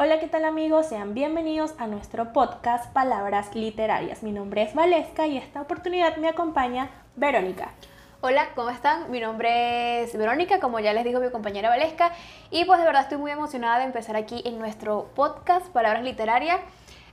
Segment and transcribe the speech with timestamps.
[0.00, 0.86] Hola, ¿qué tal amigos?
[0.86, 4.22] Sean bienvenidos a nuestro podcast Palabras Literarias.
[4.22, 7.72] Mi nombre es Valesca y esta oportunidad me acompaña Verónica.
[8.20, 9.10] Hola, ¿cómo están?
[9.10, 12.12] Mi nombre es Verónica, como ya les dijo mi compañera Valesca,
[12.52, 16.60] y pues de verdad estoy muy emocionada de empezar aquí en nuestro podcast Palabras Literarias,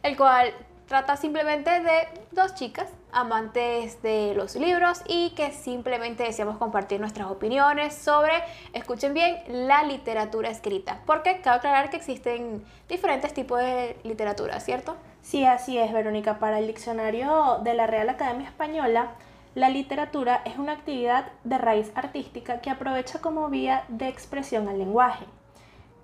[0.04, 0.54] el cual
[0.88, 7.32] trata simplemente de dos chicas amantes de los libros y que simplemente deseamos compartir nuestras
[7.32, 8.34] opiniones sobre,
[8.74, 11.00] escuchen bien, la literatura escrita.
[11.06, 14.96] Porque cabe aclarar que existen diferentes tipos de literatura, ¿cierto?
[15.21, 16.39] Sí, así es, Verónica.
[16.39, 19.11] Para el diccionario de la Real Academia Española,
[19.56, 24.78] la literatura es una actividad de raíz artística que aprovecha como vía de expresión al
[24.78, 25.25] lenguaje.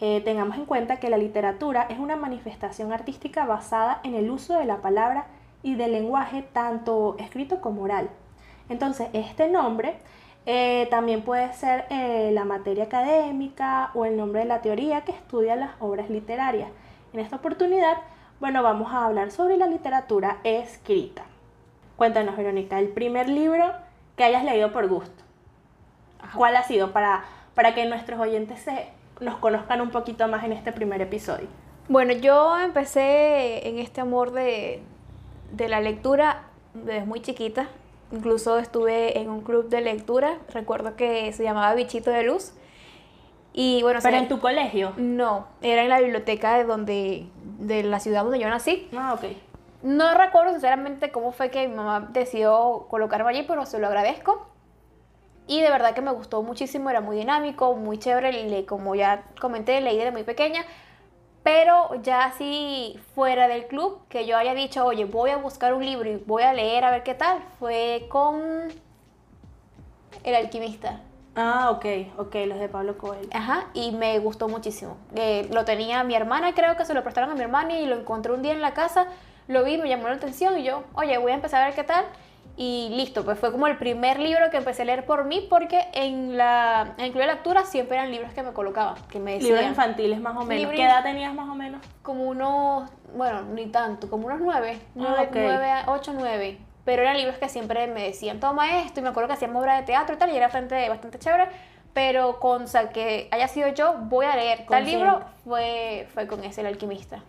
[0.04, 4.58] Eh, tengamos en cuenta que la literatura es una manifestación artística basada en el uso
[4.58, 5.28] de la palabra
[5.62, 8.10] y del lenguaje tanto escrito como oral.
[8.68, 9.98] Entonces, este nombre
[10.48, 15.12] eh, también puede ser eh, la materia académica o el nombre de la teoría que
[15.12, 16.72] estudia las obras literarias.
[17.14, 17.98] En esta oportunidad,
[18.40, 21.26] bueno, vamos a hablar sobre la literatura escrita.
[21.96, 23.72] Cuéntanos, Verónica, el primer libro
[24.16, 25.24] que hayas leído por gusto.
[26.36, 27.24] ¿Cuál ha sido para,
[27.54, 28.90] para que nuestros oyentes se,
[29.22, 31.48] nos conozcan un poquito más en este primer episodio?
[31.88, 34.84] Bueno, yo empecé en este amor de,
[35.52, 37.68] de la lectura desde muy chiquita.
[38.12, 42.54] Incluso estuve en un club de lectura, recuerdo que se llamaba Bichito de Luz.
[43.54, 44.94] Y bueno, ¿Pero en tu colegio?
[44.98, 47.28] No, era en la biblioteca de donde
[47.60, 48.90] de la ciudad donde yo nací.
[48.96, 49.26] Ah, ok.
[49.84, 54.48] No recuerdo sinceramente cómo fue que mi mamá decidió colocarme allí, pero se lo agradezco.
[55.52, 59.26] Y de verdad que me gustó muchísimo, era muy dinámico, muy chévere, y como ya
[59.42, 60.64] comenté, leí desde muy pequeña.
[61.44, 65.86] Pero ya así fuera del club, que yo haya dicho, oye, voy a buscar un
[65.86, 68.42] libro y voy a leer a ver qué tal, fue con
[70.24, 71.02] El alquimista.
[71.36, 71.86] Ah, ok,
[72.18, 73.28] ok, los de Pablo Coelho.
[73.34, 74.96] Ajá, y me gustó muchísimo.
[75.16, 78.00] Eh, lo tenía mi hermana, creo que se lo prestaron a mi hermana y lo
[78.00, 79.08] encontré un día en la casa,
[79.50, 81.84] lo vi, me llamó la atención y yo, oye, voy a empezar a ver qué
[81.84, 82.06] tal
[82.58, 85.88] y listo, pues fue como el primer libro que empecé a leer por mí porque
[85.94, 89.34] en la en el club de lectura siempre eran libros que me colocaban, que me
[89.34, 89.54] decían.
[89.54, 90.72] Libros infantiles más o menos.
[90.72, 91.82] ¿Qué edad tenías más o menos?
[92.02, 96.60] Como unos, bueno, ni tanto, como unos nueve, ah, nueve, ocho, nueve.
[96.84, 99.78] Pero eran libros que siempre me decían, toma esto, y me acuerdo que hacíamos obra
[99.78, 101.48] de teatro y tal, y era bastante, bastante chévere.
[101.94, 106.44] Pero con o que haya sido yo, voy a leer tal libro, fue, fue con
[106.44, 107.22] ese, El Alquimista.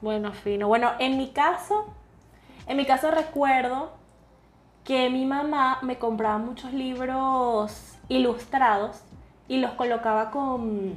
[0.00, 0.68] Bueno, fino.
[0.68, 1.92] Bueno, en mi caso,
[2.66, 3.97] en mi caso recuerdo
[4.88, 9.02] que mi mamá me compraba muchos libros ilustrados
[9.46, 10.94] y los colocaba con...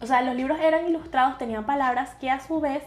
[0.00, 2.84] O sea, los libros eran ilustrados, tenían palabras que a su vez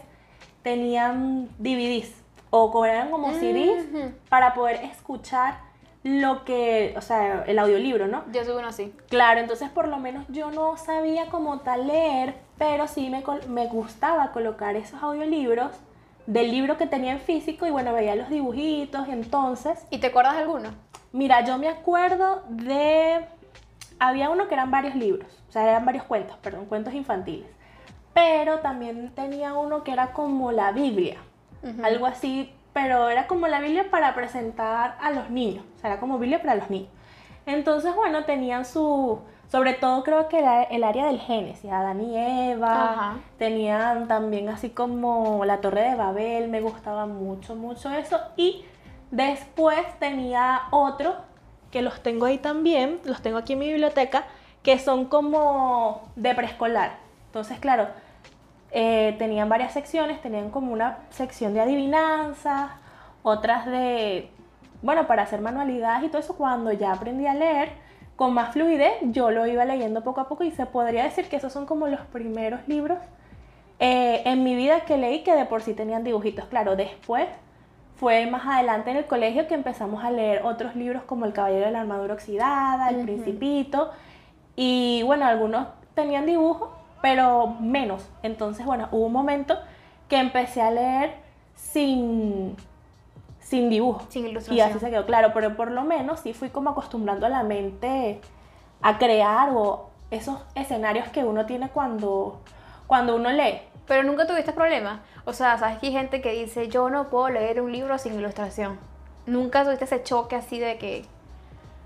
[0.62, 2.14] tenían DVDs
[2.48, 3.84] o eran como CDs
[4.30, 5.58] para poder escuchar
[6.02, 8.24] lo que, o sea, el audiolibro, ¿no?
[8.32, 8.94] Yo soy uno así.
[9.10, 13.66] Claro, entonces por lo menos yo no sabía como tal leer, pero sí me, me
[13.66, 15.72] gustaba colocar esos audiolibros
[16.28, 19.86] del libro que tenía en físico y bueno, veía los dibujitos entonces.
[19.88, 20.68] ¿Y te acuerdas de alguno?
[21.10, 23.24] Mira, yo me acuerdo de...
[23.98, 27.48] Había uno que eran varios libros, o sea, eran varios cuentos, perdón, cuentos infantiles.
[28.12, 31.16] Pero también tenía uno que era como la Biblia,
[31.82, 36.00] algo así, pero era como la Biblia para presentar a los niños, o sea, era
[36.00, 36.90] como Biblia para los niños.
[37.46, 42.16] Entonces, bueno, tenían su, sobre todo creo que era el área del Génesis, Adán y
[42.16, 48.20] Eva, tenían también así como la Torre de Babel, me gustaba mucho, mucho eso.
[48.36, 48.64] Y
[49.10, 51.16] después tenía otro,
[51.70, 54.24] que los tengo ahí también, los tengo aquí en mi biblioteca,
[54.62, 56.96] que son como de preescolar.
[57.26, 57.88] Entonces, claro,
[58.70, 62.70] eh, tenían varias secciones, tenían como una sección de adivinanzas,
[63.22, 64.30] otras de,
[64.82, 66.36] bueno, para hacer manualidades y todo eso.
[66.36, 67.87] Cuando ya aprendí a leer,
[68.18, 71.36] con más fluidez, yo lo iba leyendo poco a poco y se podría decir que
[71.36, 72.98] esos son como los primeros libros
[73.78, 76.46] eh, en mi vida que leí que de por sí tenían dibujitos.
[76.46, 77.28] Claro, después
[77.94, 81.66] fue más adelante en el colegio que empezamos a leer otros libros como El Caballero
[81.66, 83.92] de la Armadura Oxidada, El Principito,
[84.56, 88.10] y bueno, algunos tenían dibujos, pero menos.
[88.24, 89.56] Entonces, bueno, hubo un momento
[90.08, 91.12] que empecé a leer
[91.54, 92.56] sin,
[93.48, 94.02] sin dibujo.
[94.10, 94.56] Sin ilustración.
[94.56, 97.42] Y así se quedó claro, pero por lo menos sí fui como acostumbrando a la
[97.42, 98.20] mente
[98.82, 102.40] a crear o esos escenarios que uno tiene cuando,
[102.86, 103.60] cuando uno lee.
[103.86, 105.00] Pero nunca tuviste problemas.
[105.24, 108.14] O sea, sabes que hay gente que dice, yo no puedo leer un libro sin
[108.18, 108.78] ilustración.
[109.24, 111.06] Nunca tuviste ese choque así de que...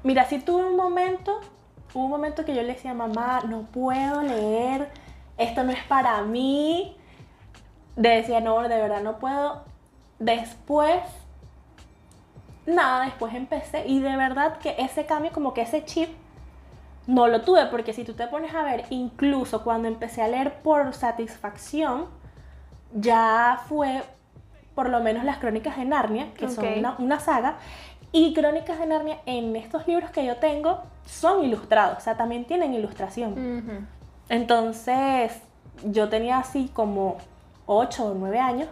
[0.02, 1.38] Mira, sí tuve un momento,
[1.94, 4.90] hubo un momento que yo le decía, mamá, no puedo leer,
[5.38, 6.96] esto no es para mí.
[7.94, 9.62] Decía, no, de verdad no puedo.
[10.18, 11.00] Después
[12.66, 16.10] nada, después empecé y de verdad que ese cambio, como que ese chip,
[17.06, 20.54] no lo tuve, porque si tú te pones a ver, incluso cuando empecé a leer
[20.62, 22.06] por satisfacción,
[22.94, 24.02] ya fue
[24.74, 27.56] por lo menos las crónicas de Narnia, que son una, una saga,
[28.12, 32.44] y crónicas de Narnia en estos libros que yo tengo son ilustrados, o sea, también
[32.44, 33.88] tienen ilustración.
[34.28, 35.42] Entonces,
[35.84, 37.16] yo tenía así como
[37.66, 38.68] 8 o 9 años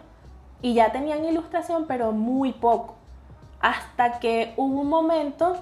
[0.61, 2.95] y ya tenían ilustración, pero muy poco.
[3.61, 5.57] Hasta que hubo un momento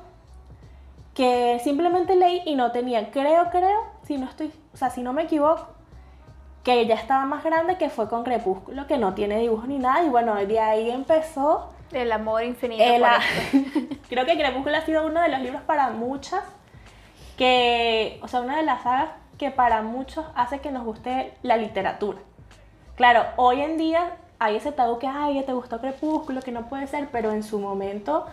[1.13, 5.11] que simplemente leí y no tenía, creo, creo, si no estoy, o sea, si no
[5.13, 5.67] me equivoco,
[6.63, 10.03] que ya estaba más grande que fue con Crepúsculo, que no tiene dibujos ni nada,
[10.03, 12.83] y bueno, de ahí empezó El amor infinito.
[12.83, 13.95] el por a- esto.
[14.09, 16.43] Creo que Crepúsculo ha sido uno de los libros para muchas
[17.37, 21.57] que, o sea, una de las sagas que para muchos hace que nos guste la
[21.57, 22.19] literatura.
[22.95, 26.87] Claro, hoy en día hay ese tabú que, ay, te gustó Crepúsculo, que no puede
[26.87, 28.25] ser, pero en su momento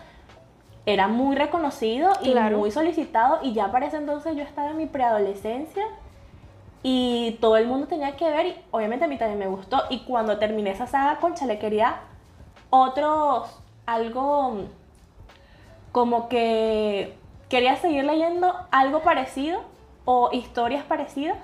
[0.85, 2.57] era muy reconocido y Claro.
[2.57, 5.83] muy solicitado y ya para ese entonces yo estaba en mi preadolescencia
[6.81, 9.99] y todo el mundo tenía que ver y obviamente a mí también me gustó y
[10.05, 11.97] cuando terminé esa saga, concha, le quería
[12.69, 14.61] otros, algo
[15.91, 17.17] como que
[17.49, 19.59] quería seguir leyendo algo parecido
[20.05, 21.37] o historias parecidas,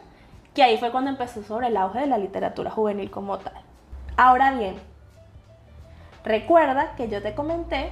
[0.53, 3.53] que ahí fue cuando empezó sobre el auge de la literatura juvenil como tal.
[4.15, 4.75] Ahora bien,
[6.23, 7.91] recuerda que yo te comenté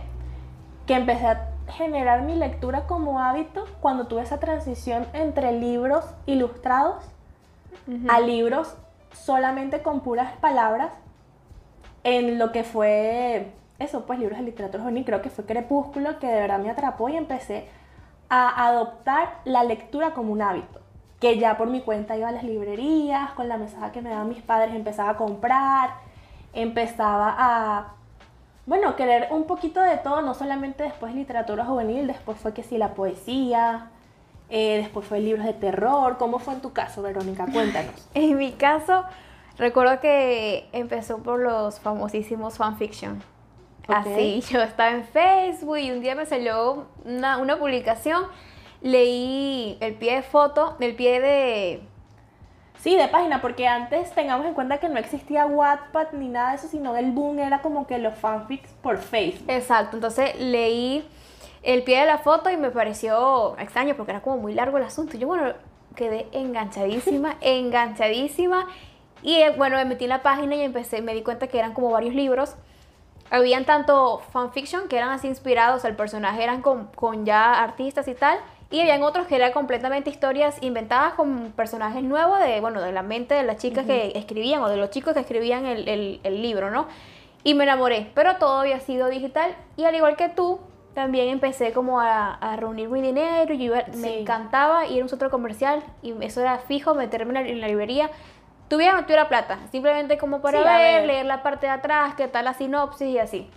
[0.85, 7.03] que empecé a generar mi lectura como hábito cuando tuve esa transición entre libros ilustrados
[8.09, 8.75] a libros
[9.13, 10.91] solamente con puras palabras
[12.03, 16.27] en lo que fue eso, pues libros de literatura juvenil, creo que fue Crepúsculo, que
[16.27, 17.67] de verdad me atrapó y empecé
[18.29, 20.79] a adoptar la lectura como un hábito.
[21.19, 24.29] Que ya por mi cuenta iba a las librerías, con la mesada que me daban
[24.29, 25.91] mis padres, empezaba a comprar,
[26.53, 27.94] empezaba a,
[28.65, 32.77] bueno, querer un poquito de todo, no solamente después literatura juvenil, después fue que sí,
[32.77, 33.89] la poesía,
[34.50, 36.18] eh, después fue libros de terror.
[36.18, 37.48] ¿Cómo fue en tu caso, Verónica?
[37.51, 37.94] Cuéntanos.
[38.13, 39.06] En mi caso,
[39.57, 43.24] recuerdo que empezó por los famosísimos fanfiction.
[43.88, 48.25] Así, yo estaba en Facebook y un día me salió una, una publicación,
[48.81, 51.81] leí el pie de foto, el pie de...
[52.81, 56.56] Sí, de página, porque antes tengamos en cuenta que no existía Wattpad ni nada de
[56.56, 59.51] eso, sino el boom era como que los fanfics por Facebook.
[59.51, 61.07] Exacto, entonces leí
[61.62, 64.83] el pie de la foto y me pareció extraño porque era como muy largo el
[64.83, 65.16] asunto.
[65.16, 65.54] Yo, bueno,
[65.95, 68.68] quedé enganchadísima, enganchadísima.
[69.22, 71.75] Y eh, bueno, me metí en la página y empecé, me di cuenta que eran
[71.75, 72.56] como varios libros.
[73.30, 78.16] Habían tanto fanfiction que eran así inspirados, el personaje eran con, con ya artistas y
[78.16, 78.39] tal.
[78.71, 83.03] Y habían otros que eran completamente historias inventadas con personajes nuevos de, bueno, de la
[83.03, 86.41] mente de las chicas que escribían o de los chicos que escribían el, el- el
[86.41, 86.88] libro, ¿no?
[87.44, 89.53] Y me enamoré, pero todo había sido digital.
[89.75, 90.59] Y al igual que tú,
[90.94, 93.53] también empecé como a, a reunir mi dinero.
[93.53, 94.18] Y yo iba- me Sí.
[94.21, 97.67] encantaba ir a un centro comercial y eso era fijo, meterme en la, en la
[97.67, 98.09] librería.
[98.69, 101.06] Tuviera o no tuviera plata, simplemente como para Sí, ver.
[101.06, 103.50] leer la parte de atrás, qué tal la sinopsis y así.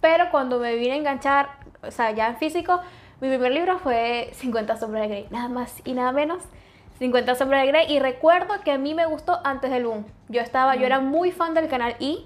[0.00, 1.50] Pero cuando me vine a enganchar,
[1.86, 2.80] o sea, ya en físico,
[3.20, 6.42] mi primer libro fue 50 sombras de Grey, nada más y nada menos.
[6.98, 10.04] 50 sombras de Grey y recuerdo que a mí me gustó antes del boom.
[10.28, 12.18] Yo estaba, yo era muy fan del canal E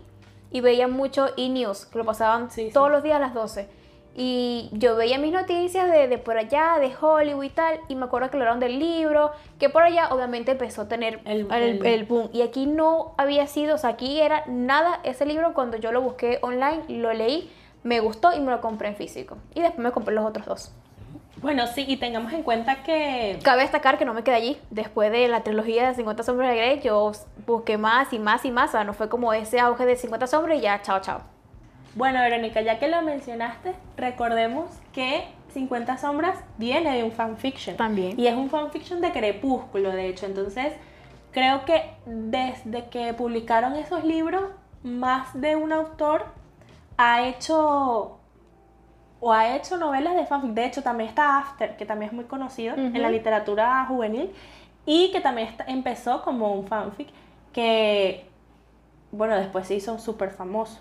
[0.51, 2.73] y veía mucho E News, que lo pasaban Sí, sí.
[2.73, 3.69] todos los días a las 12.
[4.15, 8.05] Y yo veía mis noticias de, de por allá, de Hollywood y tal, y me
[8.05, 11.87] acuerdo que hablaron del libro, que por allá obviamente empezó a tener El- el, el-
[11.87, 12.29] el boom.
[12.33, 16.03] Y aquí no había sido, o sea, aquí era nada ese libro cuando yo lo
[16.03, 17.51] busqué online, lo leí,
[17.85, 19.39] me gustó y me lo compré en físico.
[19.55, 20.73] Y después me compré los otros dos.
[21.43, 24.59] Bueno, sí, y tengamos en cuenta que Cabe destacar que no me quedé allí.
[24.71, 27.11] Después de la trilogía de 50 sombras de Grey, yo
[27.47, 28.71] busqué más y más y más.
[28.71, 31.23] O sea, no fue como ese auge de 50 sombras y ya, chao, chao.
[31.95, 37.77] Bueno, Verónica, ya que lo mencionaste, recordemos que 50 sombras viene de un fanfiction.
[37.77, 38.19] También.
[38.19, 40.27] Y es un fanfiction de Crepúsculo, de hecho.
[40.27, 40.73] Entonces,
[41.33, 44.45] creo que desde que publicaron esos libros,
[44.85, 46.25] más de un autor
[46.97, 48.19] ha hecho
[49.25, 50.51] o ha hecho novelas de fanfic.
[50.51, 54.33] De hecho, también está After, que también es muy conocido en la literatura juvenil
[54.85, 57.09] y que también está- empezó como un fanfic
[57.53, 58.27] que,
[59.13, 60.81] bueno, después se hizo súper famoso.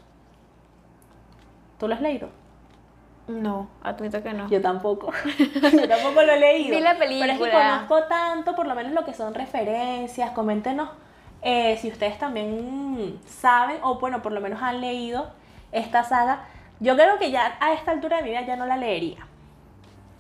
[1.78, 2.30] ¿Tú lo has leído?
[3.28, 4.50] No, admito que no.
[4.50, 5.12] Yo tampoco.
[5.72, 6.76] Yo tampoco lo he leído.
[6.76, 7.52] Vi la Pero es que película.
[7.88, 10.32] conozco tanto, por lo menos lo que son referencias.
[10.32, 10.90] Coméntenos
[11.44, 15.30] eh, si ustedes también saben, o bueno, por lo menos han leído
[15.72, 16.46] esta saga.
[16.82, 19.26] Yo creo que ya a esta altura de mi vida ya no la leería.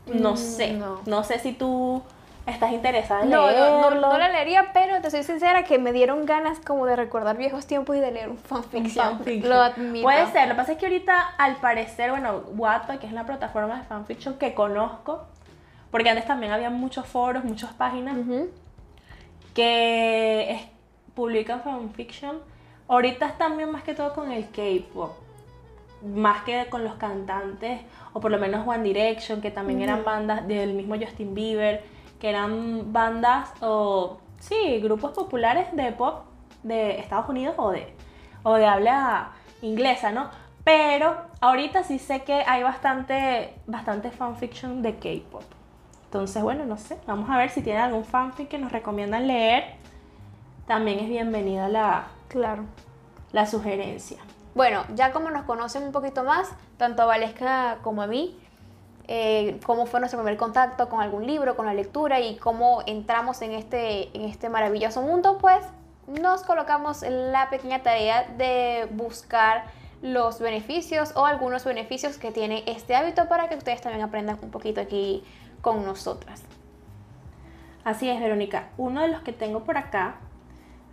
[0.07, 0.71] No Mm, sé.
[0.73, 1.01] no.
[1.05, 1.23] No.
[1.25, 2.01] sé si tú
[2.45, 4.09] estás interesada en No, no, no, leerlo.
[4.13, 7.67] no la leería, pero te soy sincera que me dieron ganas como de recordar viejos
[7.67, 9.17] tiempos y de leer un Un fanfiction.
[9.17, 9.49] fanfiction.
[9.49, 10.03] Lo admito.
[10.03, 13.25] Puede ser, lo que pasa es que ahorita, al parecer, bueno, Wattpad, que es la
[13.25, 15.23] plataforma de fanfiction que conozco,
[15.91, 18.15] porque antes también había muchos foros, muchas páginas
[19.53, 20.61] que es-
[21.13, 22.39] publican fanfiction.
[22.87, 25.11] Ahorita es también más que todo con el K-pop,
[26.03, 27.81] más que con los cantantes,
[28.13, 31.83] o por lo menos One Direction, que también eran bandas del mismo Justin Bieber,
[32.19, 36.25] que eran bandas o, sí, grupos populares de pop
[36.63, 37.93] de Estados Unidos o de,
[38.43, 39.31] o de habla
[39.61, 40.29] inglesa, ¿no?
[40.63, 45.43] Pero ahorita sí sé que hay bastante, bastante fanfiction de K-pop.
[46.05, 49.75] Entonces, bueno, no sé, vamos a ver si tienen algún fanfic que nos recomiendan leer.
[50.67, 52.65] También es bienvenida la, Claro.
[53.31, 54.17] la sugerencia.
[54.53, 58.37] Bueno, ya como nos conocen un poquito más, tanto a Valesca como a mí,
[59.07, 63.41] eh, cómo fue nuestro primer contacto con algún libro, con la lectura y cómo entramos
[63.41, 65.65] en este, en este maravilloso mundo, pues
[66.07, 69.65] nos colocamos la pequeña tarea de buscar
[70.01, 74.51] los beneficios o algunos beneficios que tiene este hábito para que ustedes también aprendan un
[74.51, 75.23] poquito aquí
[75.61, 76.43] con nosotras.
[77.83, 78.69] Así es, Verónica.
[78.77, 80.15] Uno de los que tengo por acá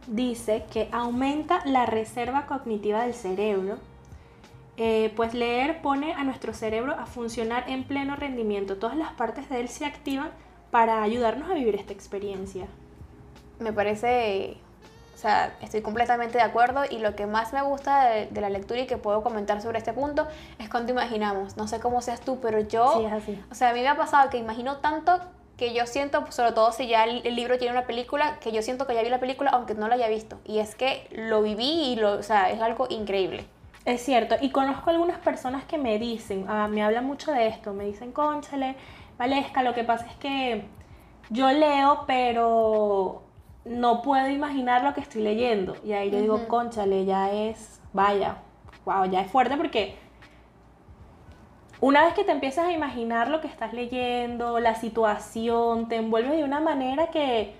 [0.08, 3.78] dice que aumenta la reserva cognitiva del cerebro.
[4.76, 8.76] Eh, pues leer pone a nuestro cerebro a funcionar en pleno rendimiento.
[8.76, 10.30] Todas las partes de él se activan
[10.70, 12.66] para ayudarnos a vivir esta experiencia.
[13.58, 14.56] me parece,
[15.16, 18.50] o sea, estoy completamente de acuerdo y lo que más me gusta de, de la
[18.50, 20.28] lectura y que puedo comentar sobre este punto
[20.60, 21.56] es cuando imaginamos.
[21.56, 23.44] No sé cómo seas tú, pero yo, Sí, es así.
[23.50, 25.18] o sea, a mí me ha pasado que imagino tanto
[25.58, 28.62] que yo siento, sobre todo si ya el, el libro tiene una película, que yo
[28.62, 30.38] siento que ya vi la película aunque no la haya visto.
[30.46, 33.44] Y es que lo viví y lo, o sea, es algo increíble.
[33.84, 37.72] Es cierto, y conozco algunas personas que me dicen, ah, me hablan mucho de esto,
[37.72, 38.76] me dicen, conchale,
[39.18, 40.64] Valesca, lo que pasa es que
[41.30, 43.22] yo leo, pero
[43.64, 45.76] no puedo imaginar lo que estoy leyendo.
[45.84, 48.36] Y ahí yo digo, conchale, ya es, vaya,
[48.84, 49.96] wow, ya es fuerte porque
[51.80, 56.36] una vez que te empiezas a imaginar lo que estás leyendo, la situación, te envuelves
[56.36, 57.54] de una manera que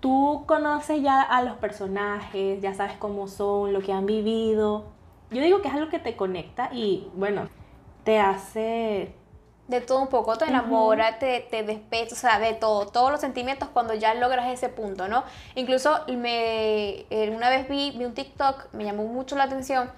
[0.00, 4.84] tú conoces ya a los personajes, ya sabes cómo son, lo que han vivido.
[5.30, 7.48] Yo digo que es algo que te conecta y bueno,
[8.04, 9.14] te hace...
[9.68, 13.20] De todo un poco, te enamora, te, te despecha, o sea, de todo, todos los
[13.20, 15.24] sentimientos cuando ya logras ese punto, ¿no?
[15.56, 19.90] Incluso me, eh, una vez vi, vi un TikTok, me llamó mucho la atención,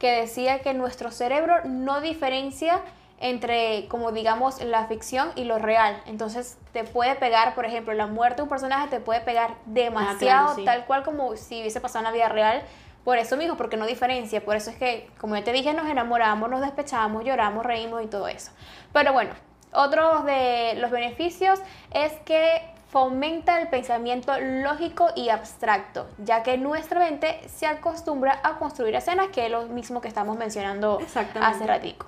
[0.00, 2.80] que decía que nuestro cerebro no diferencia
[3.20, 6.02] entre, como digamos, la ficción y lo real.
[6.06, 10.56] Entonces te puede pegar, por ejemplo, la muerte de un personaje te puede pegar demasiado,
[10.56, 10.64] sí.
[10.64, 12.62] tal cual como si hubiese pasado en la vida real.
[13.04, 14.42] Por eso mismo, porque no diferencia.
[14.42, 18.06] Por eso es que, como ya te dije, nos enamoramos, nos despechamos, lloramos, reímos y
[18.06, 18.52] todo eso.
[18.94, 19.32] Pero bueno,
[19.72, 21.60] otro de los beneficios
[21.92, 28.58] es que fomenta el pensamiento lógico y abstracto, ya que nuestra mente se acostumbra a
[28.58, 30.98] construir escenas, que es lo mismo que estamos mencionando
[31.40, 32.06] hace ratico.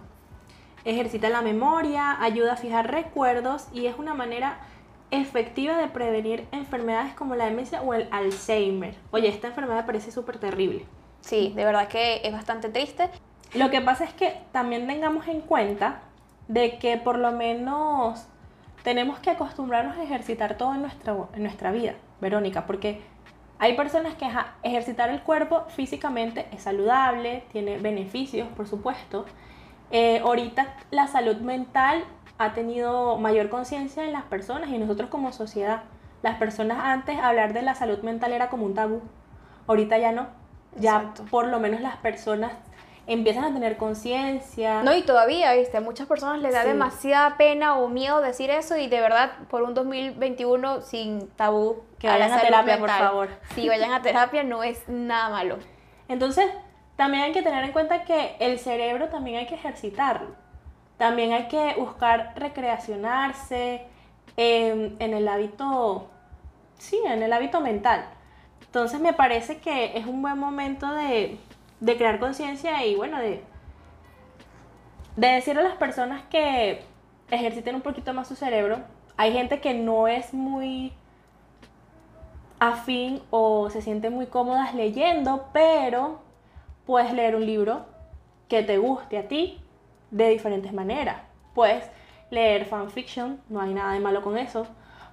[0.85, 4.59] Ejercita la memoria, ayuda a fijar recuerdos y es una manera
[5.13, 8.97] efectiva de prevenir enfermedades como la demencia o el Alzheimer.
[9.13, 10.85] Oye, esta enfermedad parece súper terrible.
[11.21, 13.09] Sí, de verdad que es bastante triste.
[13.55, 16.01] Lo que pasa es que también tengamos en cuenta
[16.49, 18.27] de que por lo menos
[18.83, 23.01] tenemos que acostumbrarnos a ejercitar todo en nuestra, en nuestra vida, Verónica, porque
[23.59, 24.29] hay personas que
[24.63, 29.25] ejercitar el cuerpo físicamente es saludable, tiene beneficios, por supuesto.
[29.93, 32.03] Eh, ahorita la salud mental
[32.39, 35.85] ha tenido mayor conciencia en las personas y nosotros como sociedad.
[36.23, 39.03] Las personas antes hablar de la salud mental era como un tabú,
[39.69, 40.27] ahorita ya no.
[40.81, 41.25] Ya Exacto.
[41.31, 42.53] por lo menos las personas
[43.07, 44.83] empiezan a tener conciencia.
[44.83, 46.69] No, y todavía, viste, a muchas personas les da Sí.
[46.69, 51.83] demasiada pena o miedo decir eso y de verdad por un 2021 sin tabú.
[51.99, 53.29] Que vayan a salud terapia, por favor.
[53.55, 55.59] Sí, vayan a terapia, no es nada malo.
[56.09, 56.47] Entonces,
[56.97, 60.35] también hay que tener en cuenta que el cerebro también hay que ejercitarlo.
[60.99, 63.87] También hay que buscar recreacionarse
[64.37, 66.09] eh, en el hábito,
[66.79, 68.05] sí, en el hábito mental.
[68.65, 71.39] Entonces me parece que es un buen momento de,
[71.83, 73.43] de crear conciencia y bueno, de,
[75.17, 76.85] de decirle a las personas que
[77.29, 78.79] ejerciten un poquito más su cerebro.
[79.17, 80.93] Hay gente que no es muy
[82.61, 86.21] afín o se sienten muy cómodas leyendo, pero
[86.87, 87.85] puedes leer un libro
[88.49, 89.61] que te guste a ti
[90.13, 91.17] de diferentes maneras.
[91.53, 91.91] Puedes
[92.31, 94.69] leer fanfiction, no hay nada de malo con eso.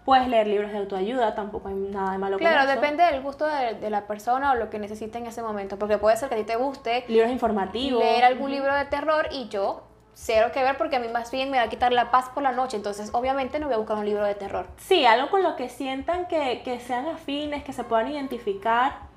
[0.06, 2.80] Puedes leer libros de autoayuda, tampoco hay nada de malo Claro, con eso.
[2.82, 5.98] depende del gusto de, de la persona o lo que necesite en ese momento, porque
[5.98, 8.02] puede ser que a ti te guste Libros informativos.
[8.04, 11.50] leer algún libro de terror y yo cero que ver porque a mí más bien
[11.52, 13.98] me va a quitar la paz por la noche, entonces obviamente no voy a buscar
[13.98, 14.68] un libro de terror.
[14.78, 19.08] Sí, algo con lo que sientan que, que sean afines, que se puedan identificar.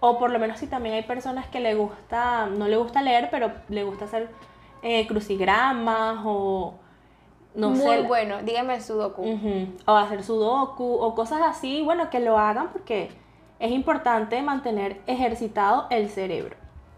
[0.00, 3.28] O por lo menos si también hay personas que le gusta, no le gusta leer,
[3.30, 4.28] pero le gusta hacer
[4.82, 6.74] eh, crucigramas o
[7.54, 8.02] no Muy sé.
[8.02, 9.24] bueno, dígame el sudoku.
[9.86, 13.10] O hacer sudoku o cosas así, bueno, que lo hagan porque
[13.58, 16.56] es importante mantener ejercitado el cerebro.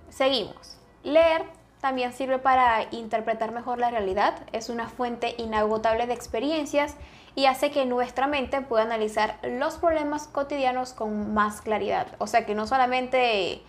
[0.09, 0.79] Seguimos.
[1.03, 1.45] Leer
[1.81, 6.97] también sirve para interpretar mejor la realidad, es una fuente inagotable de experiencias
[7.35, 12.07] y hace que nuestra mente pueda analizar los problemas cotidianos con más claridad.
[12.19, 13.63] O sea que no solamente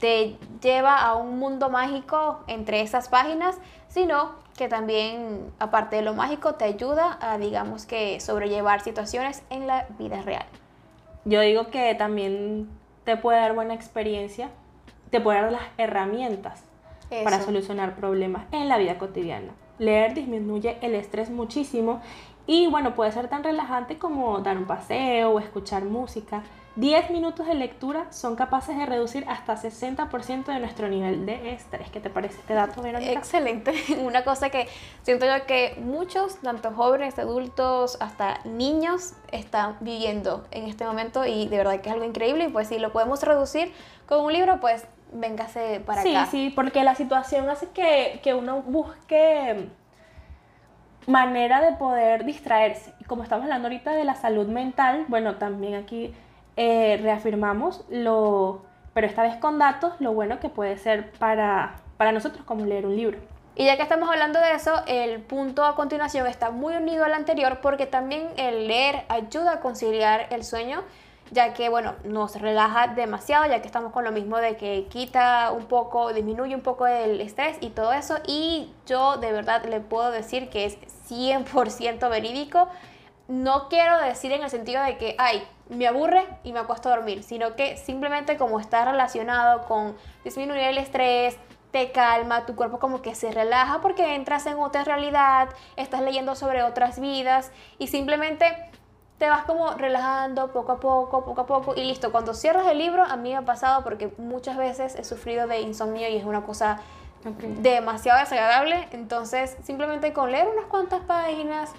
[0.00, 6.14] te lleva a un mundo mágico entre esas páginas, sino que también, aparte de lo
[6.14, 10.46] mágico, te ayuda a, digamos que, sobrellevar situaciones en la vida real.
[11.24, 12.68] Yo digo que también
[13.04, 14.50] te puede dar buena experiencia,
[15.10, 16.64] te puede dar las herramientas
[17.24, 19.52] para solucionar problemas en la vida cotidiana.
[19.78, 22.00] Leer disminuye el estrés muchísimo
[22.46, 26.42] y bueno, puede ser tan relajante como dar un paseo o escuchar música.
[26.76, 31.90] 10 minutos de lectura son capaces de reducir hasta 60% de nuestro nivel de estrés.
[31.90, 33.12] ¿Qué te parece este dato, Verónica?
[33.12, 33.74] Excelente.
[34.04, 34.68] Una cosa que
[35.02, 41.48] siento yo que muchos, tanto jóvenes, adultos, hasta niños, están viviendo en este momento y
[41.48, 43.72] de verdad que es algo increíble y pues si lo podemos reducir
[44.06, 46.30] con un libro, pues véngase para sí, acá.
[46.30, 49.68] sí, porque la situación hace que, que uno busque
[51.06, 52.92] manera de poder distraerse.
[53.00, 56.14] Y como estamos hablando ahorita de la salud mental, bueno, también aquí
[56.56, 58.62] eh, reafirmamos lo,
[58.94, 62.86] pero esta vez con datos, lo bueno que puede ser para, para nosotros como leer
[62.86, 63.18] un libro.
[63.56, 67.12] Y ya que estamos hablando de eso, el punto a continuación está muy unido al
[67.12, 70.82] anterior porque también el leer ayuda a conciliar el sueño,
[71.30, 75.52] ya que, bueno, nos relaja demasiado, ya que estamos con lo mismo de que quita
[75.52, 78.18] un poco, disminuye un poco el estrés y todo eso.
[78.26, 82.68] Y yo de verdad le puedo decir que es 100% verídico.
[83.28, 86.96] No quiero decir en el sentido de que, ay, me aburre y me acuesto a
[86.96, 91.38] dormir, sino que simplemente como está relacionado con disminuir el estrés,
[91.70, 96.34] te calma, tu cuerpo como que se relaja porque entras en otra realidad, estás leyendo
[96.34, 98.69] sobre otras vidas y simplemente
[99.20, 102.10] te vas como relajando poco a poco, poco a poco y listo.
[102.10, 105.60] Cuando cierras el libro, a mí me ha pasado porque muchas veces he sufrido de
[105.60, 106.80] insomnio y es una cosa
[107.60, 111.70] demasiado desagradable, entonces simplemente con leer unas cuantas páginas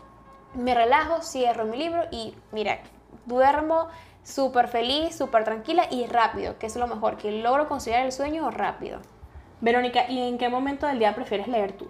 [0.53, 2.77] me relajo, cierro mi libro y mira,
[3.25, 3.87] duermo
[4.23, 8.51] súper feliz, súper tranquila y rápido, que es lo mejor, que logro conciliar el sueño
[8.51, 8.99] rápido.
[9.61, 11.89] Verónica, ¿y en qué momento del día prefieres leer tú?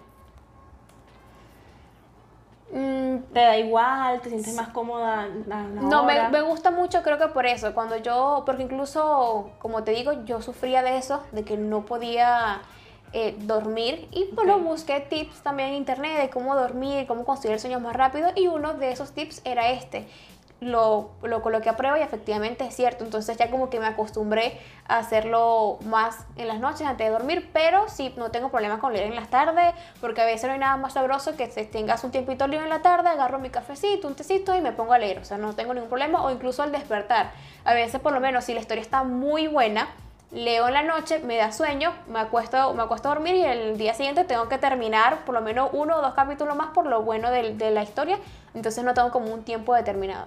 [2.72, 4.20] Mm, ¿Te da igual?
[4.22, 5.28] ¿Te sientes más cómoda?
[5.46, 7.74] la No, me, me gusta mucho, creo que por eso.
[7.74, 12.62] Cuando yo, porque incluso, como te digo, yo sufría de eso, de que no podía
[13.12, 14.08] eh, dormir.
[14.10, 14.62] Y bueno, Ok.
[14.62, 18.30] busqué tips también en internet de cómo dormir, cómo conseguir sueños más rápido.
[18.36, 20.06] Y uno de esos tips era este.
[20.62, 23.02] Lo, lo coloqué a prueba y efectivamente es cierto.
[23.02, 27.50] Entonces ya como que me acostumbré a hacerlo más en las noches antes de dormir.
[27.52, 29.74] Pero sí, no tengo problema con leer en las tardes.
[30.00, 32.70] Porque a veces no hay nada más sabroso que te- tengas un tiempito libre en
[32.70, 35.18] la tarde, agarro mi cafecito, un tecito y me pongo a leer.
[35.18, 36.24] O sea, no tengo ningún problema.
[36.24, 37.32] O incluso al despertar.
[37.64, 39.88] A veces por lo menos si la historia está muy buena,
[40.30, 43.76] leo en la noche, me da sueño, me acuesto, me acuesto a dormir y el
[43.76, 47.02] día siguiente tengo que terminar por lo menos uno o dos capítulos más por lo
[47.02, 48.16] bueno del- de, la historia.
[48.54, 50.26] Entonces no tengo como un tiempo determinado.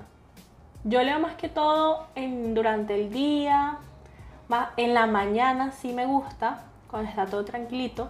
[0.87, 3.79] Yo leo más que todo en, durante el día,
[4.47, 8.09] más en la mañana sí me gusta, cuando está todo tranquilito.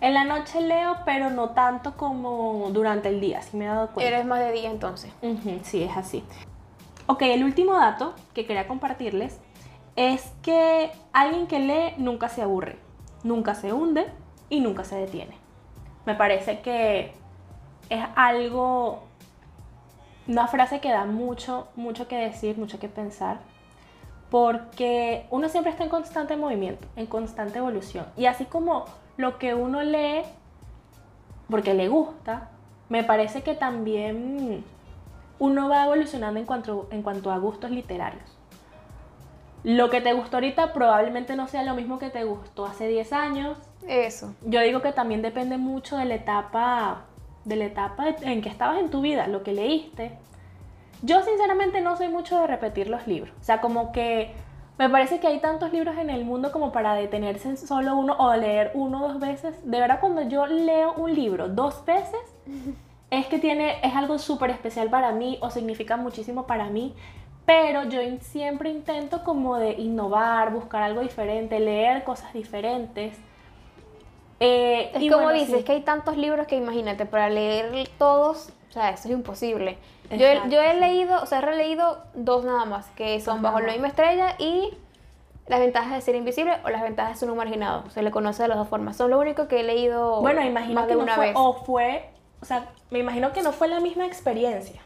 [0.00, 3.90] En la noche leo, pero no tanto como durante el día, sí me he dado
[3.90, 4.12] cuenta.
[4.12, 5.12] Eres más de día entonces.
[5.62, 6.24] Sí, es así.
[7.06, 9.38] Ok, el último dato que quería compartirles
[9.94, 12.76] es que alguien que lee nunca se aburre,
[13.22, 14.06] nunca se hunde
[14.48, 15.36] y nunca se detiene.
[16.06, 17.12] Me parece que
[17.88, 19.04] es algo,
[20.30, 23.38] una frase que da mucho, mucho que decir, mucho que pensar,
[24.30, 28.06] porque uno siempre está en constante movimiento, en constante evolución.
[28.16, 28.84] Y así como
[29.16, 30.22] lo que uno lee,
[31.48, 32.48] porque le gusta,
[32.88, 34.64] me parece que también
[35.40, 38.36] uno va evolucionando en cuanto, en cuanto a gustos literarios.
[39.64, 43.12] Lo que te gustó ahorita probablemente no sea lo mismo que te gustó hace 10
[43.12, 43.58] años.
[43.86, 44.32] Eso.
[44.42, 47.02] Yo digo que también depende mucho de la etapa,
[47.50, 50.12] de la etapa en que estabas en tu vida, lo que leíste.
[51.02, 53.34] Yo sinceramente no soy mucho de repetir los libros.
[53.38, 54.32] O sea, como que
[54.78, 58.16] me parece que hay tantos libros en el mundo como para detenerse en solo uno
[58.18, 59.54] o leer uno o dos veces.
[59.70, 62.20] De verdad, cuando yo leo un libro dos veces,
[63.10, 66.94] es que tiene, es algo súper especial para mí o significa muchísimo para mí.
[67.44, 73.18] Pero yo siempre intento como de innovar, buscar algo diferente, leer cosas diferentes.
[74.40, 75.64] Eh, Es y como bueno, dices, sí.
[75.64, 79.78] que hay tantos libros que imagínate, para leer todos, o sea, eso es imposible.
[80.10, 83.72] Yo, yo he leído, o sea, he releído dos nada más, que son Bajo la
[83.72, 84.76] misma estrella y
[85.46, 87.88] Las ventajas de ser invisible o Las ventajas de ser un marginado.
[87.90, 88.96] Se le conoce de las dos formas.
[88.96, 91.34] Son lo único que he leído Bueno, imagino más que de no una fue, vez.
[91.36, 92.10] o fue
[92.42, 94.80] o sea, me imagino que no fue la misma experiencia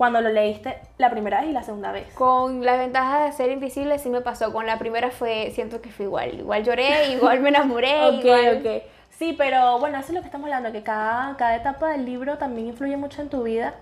[0.00, 2.10] cuando lo leíste la primera vez y la segunda vez.
[2.14, 4.50] Con la ventaja de ser invisible sí me pasó.
[4.50, 6.38] Con la primera fue, siento que fue igual.
[6.38, 8.00] Igual lloré, igual me enamoré.
[8.08, 8.62] ok, igual...
[8.64, 8.82] ok.
[9.10, 12.38] Sí, pero bueno, eso es lo que estamos hablando, que cada, cada etapa del libro
[12.38, 13.74] también influye mucho en tu vida.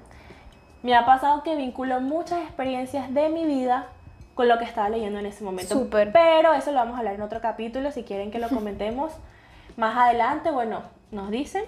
[0.83, 3.87] Me ha pasado que vinculo muchas experiencias de mi vida
[4.35, 5.73] con lo que estaba leyendo en ese momento.
[5.73, 6.11] Súper.
[6.11, 9.13] Pero eso lo vamos a hablar en otro capítulo, si quieren que lo comentemos
[9.77, 11.63] más adelante, bueno, nos dicen.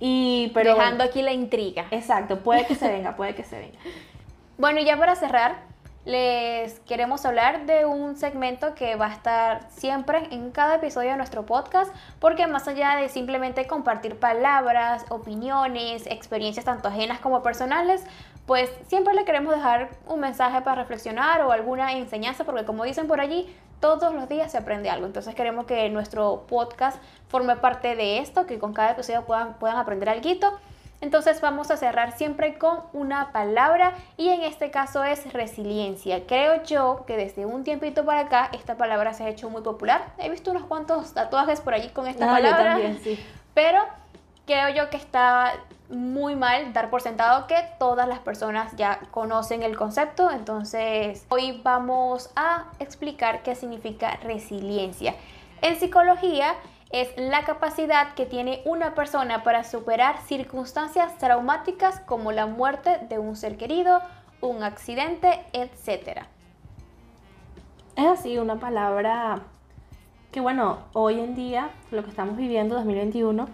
[0.00, 1.86] Y, pero, Dejando aquí la intriga.
[1.90, 3.78] Exacto, puede que se venga, puede que se venga.
[4.58, 5.56] Bueno, y ya para cerrar,
[6.06, 11.16] les queremos hablar de un segmento que va a estar siempre en cada episodio de
[11.16, 18.04] nuestro podcast, porque más allá de simplemente compartir palabras, opiniones, experiencias tanto ajenas como personales,
[18.46, 23.06] pues siempre le queremos dejar un mensaje para reflexionar o alguna enseñanza, porque como dicen
[23.08, 25.04] por allí, todos los días se aprende algo.
[25.06, 29.76] Entonces queremos que nuestro podcast forme parte de esto, que con cada episodio puedan, puedan
[29.76, 30.28] aprender algo.
[31.02, 36.26] Entonces vamos a cerrar siempre con una palabra y en este caso es resiliencia.
[36.26, 40.06] Creo yo que desde un tiempito para acá esta palabra se ha hecho muy popular.
[40.18, 42.72] He visto unos cuantos tatuajes por allí con esta Ah, yo palabra.
[42.72, 43.22] también, sí.
[43.52, 43.82] Pero
[44.46, 45.52] creo yo que está
[45.88, 50.30] muy mal dar por sentado que todas las personas ya conocen el concepto.
[50.30, 55.14] Entonces hoy vamos a explicar qué significa resiliencia.
[55.62, 56.54] En psicología
[56.90, 63.18] es la capacidad que tiene una persona para superar circunstancias traumáticas como la muerte de
[63.18, 64.00] un ser querido,
[64.40, 66.22] un accidente, etc.
[67.96, 69.42] Es así, una palabra
[70.30, 73.48] que bueno, hoy en día, lo que estamos viviendo, 2021,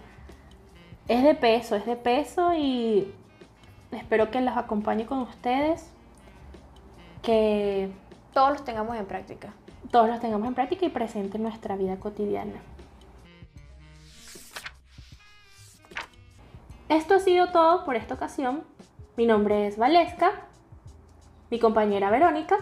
[1.07, 3.13] es de peso, es de peso y
[3.91, 5.89] espero que los acompañe con ustedes,
[7.21, 7.89] que
[8.33, 9.53] Todos los tengamos en práctica.
[9.91, 12.59] todos los tengamos en práctica y presente en nuestra vida cotidiana.
[16.89, 18.63] Esto ha sido todo por esta ocasión.
[19.17, 20.31] Mi nombre es Valesca,
[21.51, 22.57] mi compañera Verónica,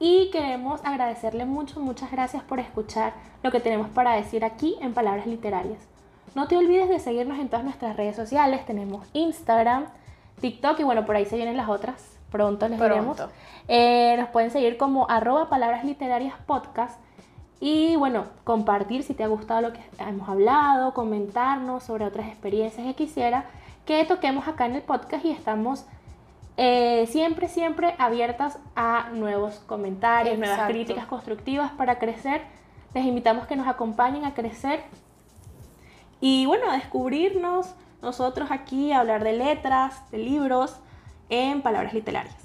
[0.00, 3.12] y queremos agradecerle mucho, muchas gracias por escuchar
[3.44, 5.86] lo que tenemos para decir aquí en Palabras Literarias.
[6.34, 8.64] No te olvides de seguirnos en todas nuestras redes sociales.
[8.64, 9.86] Tenemos Instagram,
[10.40, 12.16] TikTok y bueno, por ahí se vienen las otras.
[12.30, 13.20] Pronto les diremos.
[13.66, 17.00] Eh, nos pueden seguir como arroba palabras literarias podcast.
[17.58, 22.86] Y bueno, compartir si te ha gustado lo que hemos hablado, comentarnos sobre otras experiencias
[22.86, 23.44] que quisiera
[23.84, 25.84] que toquemos acá en el podcast y estamos
[26.56, 32.42] eh, siempre, siempre abiertas a nuevos comentarios, nuevas críticas constructivas para crecer.
[32.94, 34.80] Les invitamos que nos acompañen a crecer
[36.20, 40.76] y bueno, a descubrirnos nosotros aquí, a hablar de letras, de libros
[41.28, 42.39] en palabras literarias.